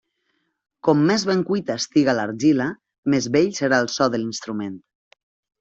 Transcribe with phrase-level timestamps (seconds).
[0.87, 2.69] Com més ben cuita estigui l'argila,
[3.15, 4.77] més bell serà el so de l'instrument.